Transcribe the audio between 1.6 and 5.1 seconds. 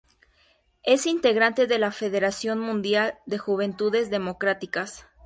de la Federación Mundial de Juventudes Democráticas.